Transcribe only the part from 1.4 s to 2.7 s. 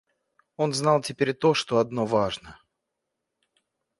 что одно важно.